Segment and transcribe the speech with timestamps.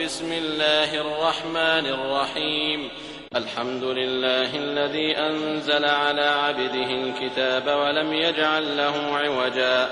[0.00, 2.90] بسم الله الرحمن الرحيم.
[3.36, 9.88] الحمد لله الذي أنزل على عبده الكتاب ولم يجعل له عوجا.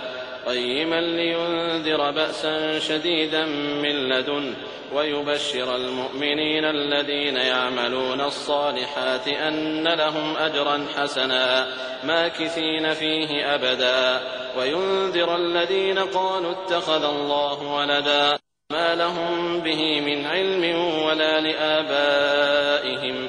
[0.46, 3.44] قيما لينذر بأسا شديدا
[3.82, 4.56] من لدنه
[4.94, 11.66] ويبشر المؤمنين الذين يعملون الصالحات أن لهم أجرا حسنا
[12.04, 14.20] ماكثين فيه أبدا.
[14.58, 18.41] وينذر الذين قالوا اتخذ الله ولدا.
[18.72, 23.28] ما لهم به من علم ولا لآبائهم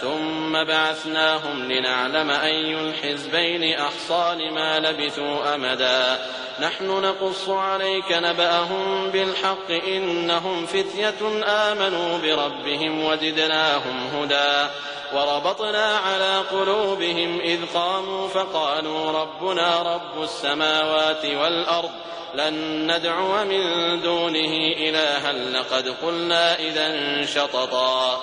[0.00, 6.18] ثم بعثناهم لنعلم أي الحزبين أحصى لما لبثوا أمدا.
[6.60, 14.70] نحن نقص عليك نبأهم بالحق إنهم فتية آمنوا بربهم وزدناهم هدى.
[15.14, 21.90] وربطنا على قلوبهم إذ قاموا فقالوا ربنا رب السماوات والأرض
[22.34, 23.62] لن ندعو من
[24.02, 26.90] دونه إلها لقد قلنا إذا
[27.26, 28.22] شططا.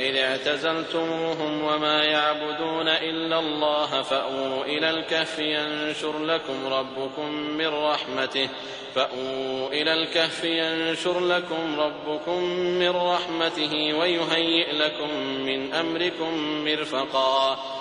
[0.00, 8.48] وإذ اعتزلتموهم وما يعبدون إلا الله فأووا إلى الكهف ينشر لكم ربكم من رحمته
[8.94, 17.58] فأووا إلى الكهف ينشر لكم ربكم من رحمته ويهيئ لكم من أمركم مرفقا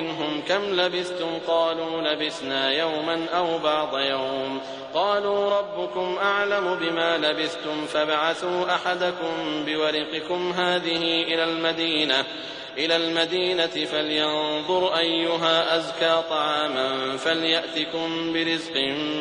[0.00, 4.60] منهم كم لبثتم قالوا لبثنا يوما أو بعض يوم.
[4.94, 12.24] قالوا ربكم أعلم بما لبثتم فابعثوا أحدكم بورقكم هذه إلى المدينة.
[12.78, 18.76] إلى المدينة فلينظر أيها أزكى طعاما فليأتكم برزق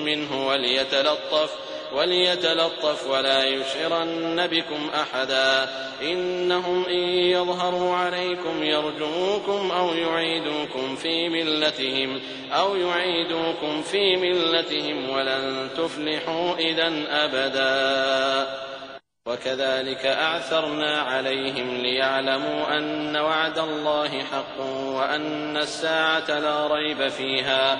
[0.06, 1.50] منه وليتلطف
[1.94, 5.70] وليتلطف ولا يشعرن بكم أحدا.
[6.02, 12.22] إنهم إن يظهروا عليكم يرجموكم أو يعيدوكم في ملتهم
[12.54, 18.48] أو يعيدوكم في ملتهم ولن تفلحوا إذا أبدا.
[19.26, 27.80] وكذلك أعثرنا عليهم ليعلموا أن وعد الله حق وأن الساعة لا ريب فيها.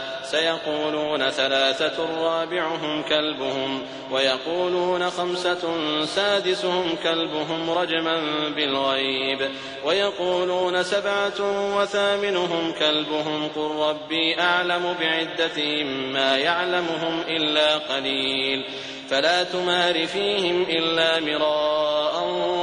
[0.23, 3.81] سيقولون ثلاثة رابعهم كلبهم
[4.11, 5.75] ويقولون خمسة
[6.05, 8.21] سادسهم كلبهم رجما
[8.55, 9.49] بالغيب
[9.85, 11.41] ويقولون سبعة
[11.77, 18.65] وثامنهم كلبهم قل ربي أعلم بعدتهم ما يعلمهم إلا قليل
[19.09, 22.11] فلا تمار فيهم إلا مراء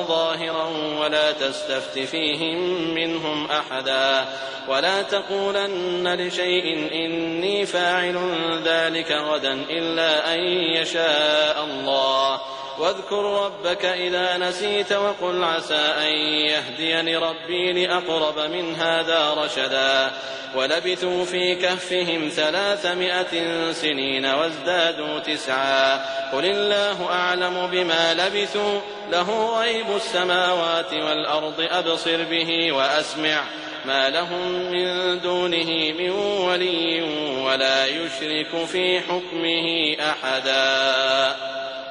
[0.09, 0.68] ظاهرا
[1.09, 2.59] ولا تستفت فيهم
[2.95, 4.25] منهم أحدا
[4.69, 8.19] ولا تقولن لشيء إني فاعل
[8.65, 10.41] ذلك غدا إلا أن
[10.77, 12.41] يشاء الله
[12.79, 20.11] واذكر ربك إذا نسيت وقل عسى أن يهديني ربي لأقرب من هذا رشدا
[20.55, 25.97] ولبثوا في كهفهم ثلاثمائة سنين وازدادوا تسعا
[26.33, 33.45] قل الله أعلم بما لبثوا له غيب السماوات والأرض أبصر به وأسمع
[33.85, 37.03] ما لهم من دونه من ولي
[37.43, 41.48] ولا يشرك في حكمه أحدا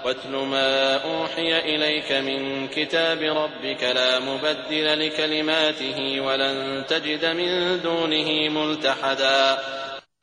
[0.08, 9.58] واتل ما أوحي إليك من كتاب ربك لا مبدل لكلماته ولن تجد من دونه ملتحدا.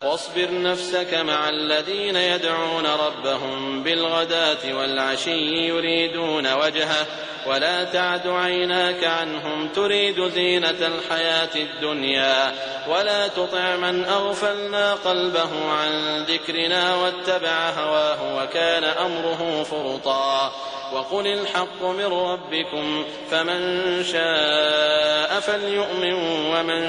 [0.04, 7.06] واصبر نفسك مع الذين يدعون ربهم بالغداة والعشي يريدون وجهه
[7.46, 12.52] ولا تعد عيناك عنهم تريد زينة الحياة الدنيا
[12.88, 20.52] ولا تطع من أغفلنا قلبه عن ذكرنا واتبع هواه وكان أمره فرطا.
[20.92, 26.14] وقل الحق من ربكم فمن شاء فليؤمن
[26.54, 26.84] ومن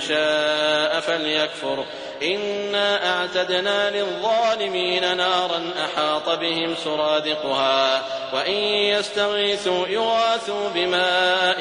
[0.00, 1.84] شاء فليكفر.
[2.22, 8.02] إنا أعتدنا للظالمين نارا أحاط بهم سرادقها
[8.32, 11.58] وإن يستغيثوا يغاثوا بماء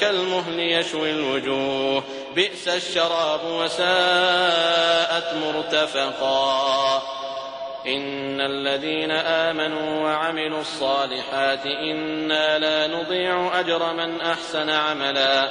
[0.00, 2.02] كالمهل يشوي الوجوه
[2.34, 7.02] بئس الشراب وساءت مرتفقا
[7.86, 15.50] إن الذين آمنوا وعملوا الصالحات إنا لا نضيع أجر من أحسن عملا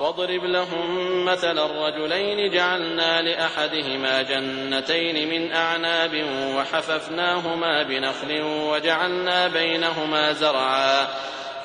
[0.00, 6.24] واضرب لهم مثل الرجلين جعلنا لأحدهما جنتين من أعناب
[6.56, 11.06] وحففناهما بنخل وجعلنا بينهما زرعا.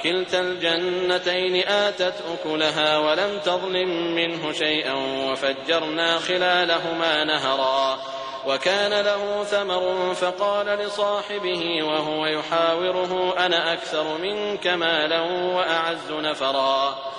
[0.03, 4.93] كلتا الجنتين آتت أكلها ولم تظلم منه شيئا
[5.31, 7.99] وفجرنا خلالهما نهرا.
[8.47, 15.21] وكان له ثمر فقال لصاحبه وهو يحاوره أنا أكثر منك مالا
[15.55, 17.10] وأعز نفرا.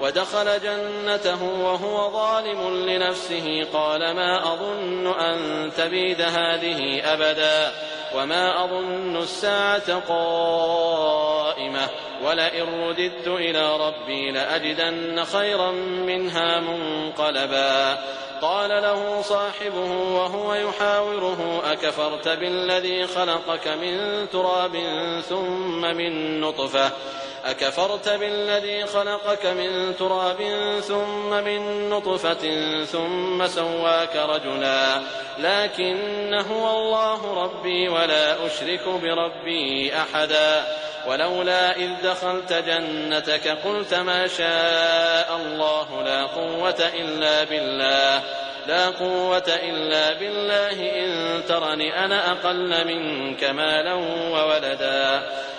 [0.00, 3.66] ودخل جنته وهو ظالم لنفسه.
[3.72, 7.72] قال ما أظن أن تبيد هذه أبدا
[8.14, 11.88] وما أظن الساعة قائمة
[12.24, 15.70] ولئن رددت إلى ربي لأجدن خيرا
[16.06, 17.98] منها منقلبا.
[18.42, 24.76] قال له صاحبه وهو يحاوره أكفرت بالذي خلقك من تراب
[25.28, 26.90] ثم من نطفة
[27.50, 30.36] أكفرت بالذي خلقك من تراب
[30.80, 32.44] ثم من نطفة
[32.84, 35.02] ثم سواك رجلا
[35.38, 40.64] لكن هو الله ربي ولا أشرك بربي أحدا
[41.06, 48.22] ولولا إذ دخلت جنتك قلت ما شاء الله لا قوة إلا بالله
[48.66, 53.94] لا قوة إلا بالله إن ترني أنا أقل منك مالا
[54.32, 55.22] وولدا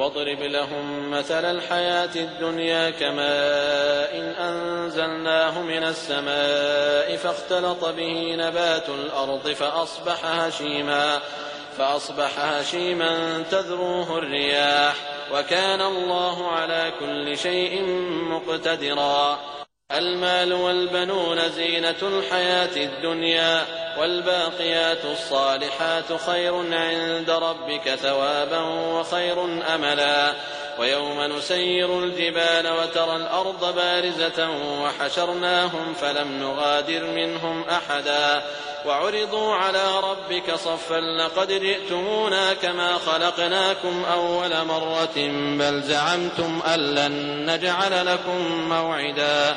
[0.00, 10.24] واضرب لهم مثل الحياة الدنيا كماء إن أنزلناه من السماء فاختلط به نبات الأرض فأصبح
[10.24, 11.20] هشيما
[11.78, 14.94] فأصبح هشيما تذروه الرياح
[15.34, 17.82] وكان الله على كل شيء
[18.30, 19.38] مقتدرا
[19.92, 29.44] المال والبنون زينة الحياة الدنيا والباقيات الصالحات خير عند ربك ثوابا وخير
[29.74, 30.34] أملا.
[30.78, 34.50] ويوم نسير الجبال وترى الأرض بارزة
[34.82, 38.42] وحشرناهم فلم نغادر منهم أحدا.
[38.86, 45.16] وعرضوا على ربك صفا لقد جئتمونا كما خلقناكم أول مرة
[45.58, 49.56] بل زعمتم أن لن نجعل لكم موعدا.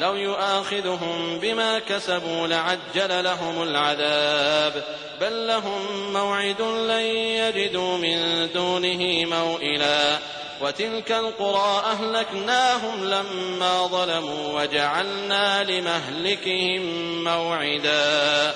[0.00, 4.84] لو يؤاخذهم بما كسبوا لعجل لهم العذاب.
[5.20, 10.18] بل لهم موعد لن يجدوا من دونه موئلا.
[10.60, 16.82] وتلك القرى أهلكناهم لما ظلموا وجعلنا لمهلكهم
[17.24, 18.54] موعدا.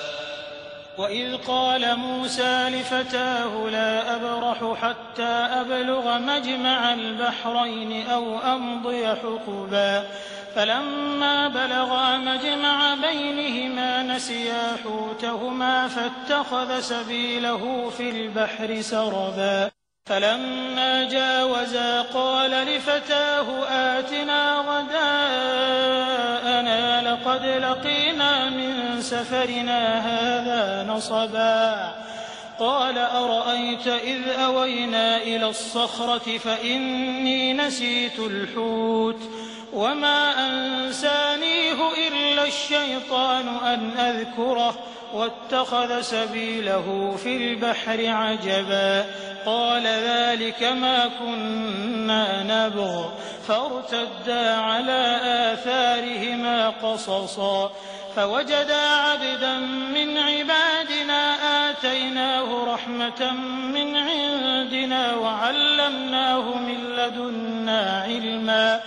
[0.97, 5.31] وإذ قال موسى لفتاه لا أبرح حتى
[5.61, 10.07] أبلغ مجمع البحرين أو أمضي حقبا.
[10.55, 19.71] فلما بلغا مجمع بينهما نسيا حوتهما فاتخذ سبيله في البحر سربا.
[20.05, 25.51] فلما جاوزا قال لفتاه آتنا غداءنا
[27.11, 31.95] لقد لقينا من سفرنا هذا نصبا.
[32.59, 39.19] قال أرأيت إذ أوينا إلى الصخرة فإني نسيت الحوت.
[39.73, 44.75] وما أنسانيه إلا الشيطان أن أذكره
[45.13, 49.05] واتخذ سبيله في البحر عجبا.
[49.45, 53.09] قال ذلك ما كنا نبغ.
[53.47, 55.19] فارتدا على
[55.53, 57.71] آثارهما قصصا.
[58.15, 59.57] فوجدا عبدا
[59.95, 61.35] من عبادنا
[61.69, 63.31] آتيناه رحمة
[63.73, 68.81] من عندنا وعلمناه من لدنا علما.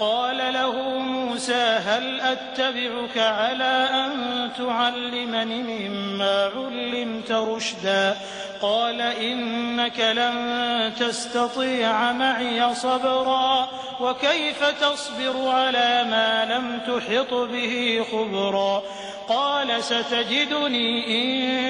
[0.00, 8.16] قال له موسى هل أتبعك على أن تعلمني مما علمت رشدا؟
[8.62, 13.68] قال إنك لن تستطيع معي صبرا
[14.00, 18.82] وكيف تصبر على ما لم تحط به خبرا؟
[19.28, 21.06] قال ستجدني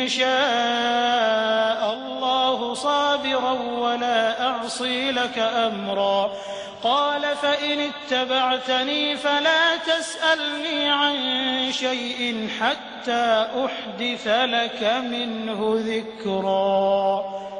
[0.02, 6.32] إن شاء الله صابرا ولا أعصي لك أمرا.
[6.86, 11.16] قال فإن اتبعتني فلا تسألني عن
[11.72, 17.24] شيء حتى أحدث لك منه ذكرا.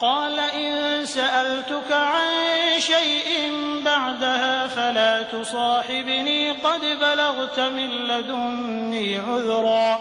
[0.00, 2.28] قال إن سألتك عن
[2.78, 3.52] شيء
[3.84, 9.98] بعدها فلا تصاحبني قد بلغت من لدني عذرا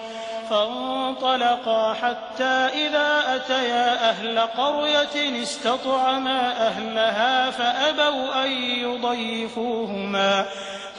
[0.50, 10.46] فانطلقا حتى إذا أتيا أهل قرية استطعما أهلها فأبوا أن يضيفوهما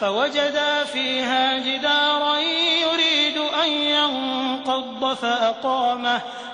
[0.01, 6.21] فوجدا فيها جدارا يريد أن ينقض فأقامه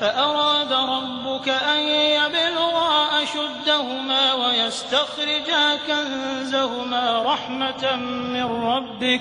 [0.00, 9.20] فأراد ربك أن يبلغا أشدهما ويستخرجا كنزهما رحمة من ربك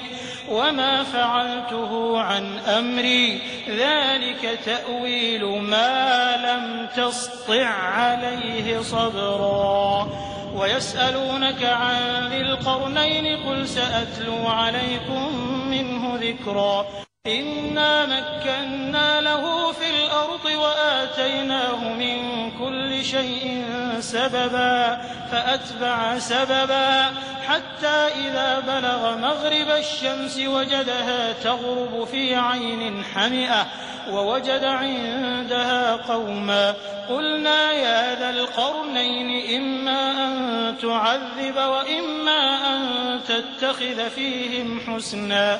[0.49, 3.41] وما فعلته عن أمري.
[3.69, 10.07] ذلك تأويل ما لم تسطع عليه صبرا.
[10.55, 15.35] ويسألونك عن ذي القرنين قل سأتلو عليكم
[15.69, 16.85] منه ذكرا.
[17.27, 23.65] إنا مكنا له في الأرض وآتيناه من كل شيء
[23.99, 24.97] سببا
[25.31, 27.05] فأتبع سببا.
[27.47, 33.67] حتى إذا بلغ مغرب الشمس وجدها تغرب في عين حمئة
[34.11, 36.73] ووجد عندها قوما.
[37.09, 42.41] قلنا يا ذا القرنين إما أن تعذب وإما
[42.75, 45.59] أن تتخذ فيهم حسنا.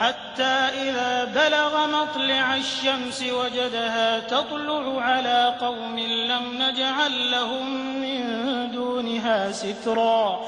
[0.00, 0.42] حتى
[0.82, 7.66] إذا بلغ مطلع الشمس وجدها تطلع على قوم لم نجعل لهم
[8.00, 8.22] من
[8.72, 10.40] دونها سترا.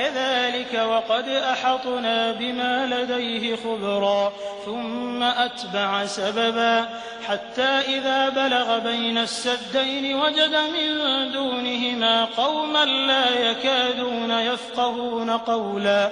[0.00, 4.32] كذلك وقد أحطنا بما لديه خبرا
[4.64, 6.88] ثم أتبع سببا.
[7.28, 16.10] حتى إذا بلغ بين السدين وجد من دونهما قوما لا يكادون يفقهون قولا.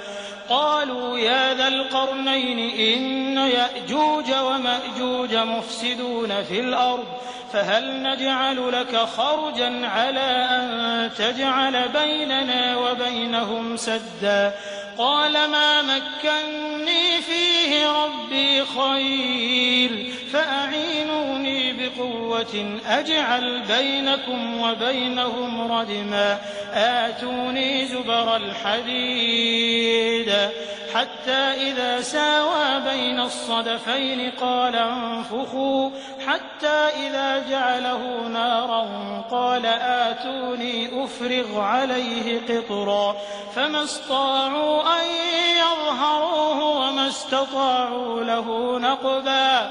[0.48, 7.06] قالوا يا ذا القرنين إن يأجوج ومأجوج مفسدون في الأرض
[7.52, 14.54] فهل نجعل لك خرجا على أن تجعل بيننا وبينهم سدا
[14.98, 21.37] قال ما مكني فيه ربي خير فأعينوني
[21.98, 26.38] قوة أجعل بينكم وبينهم ردما
[26.74, 29.88] آتوني زبر الحديد
[30.94, 35.90] حتى إذا ساوى بين الصدفين قال انفخوا
[36.26, 38.88] حتى إذا جعله نارا
[39.30, 43.16] قال آتوني أفرغ عليه قطرا
[43.54, 45.04] فما استطاعوا أن
[45.58, 49.70] يظهروه وما استطاعوا له نقبا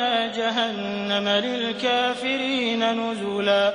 [0.00, 3.74] أعتدنا جهنم للكافرين نزلا.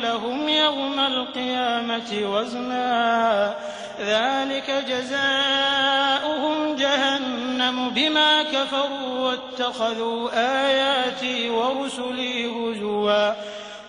[0.00, 3.54] لهم يوم القيامة وزنا.
[4.00, 13.30] ذلك جزاؤهم جهنم بما كفروا واتخذوا آياتي ورسلي هزوا.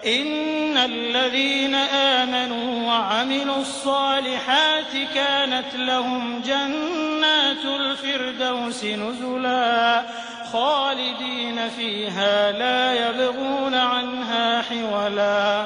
[0.06, 10.04] إن الذين آمنوا وعملوا الصالحات كانت لهم جنات الفردوس نزلا.
[10.54, 15.66] خالدين فيها لا يبغون عنها حولا.